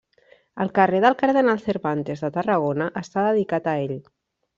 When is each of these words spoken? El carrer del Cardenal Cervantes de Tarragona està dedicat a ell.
El 0.63 0.69
carrer 0.77 1.01
del 1.03 1.15
Cardenal 1.19 1.61
Cervantes 1.65 2.23
de 2.25 2.31
Tarragona 2.39 2.87
està 3.03 3.27
dedicat 3.27 3.71
a 3.73 3.77
ell. 3.83 3.95